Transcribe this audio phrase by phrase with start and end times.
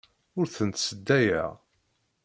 [0.39, 1.51] Ur tent-sseddayeɣ.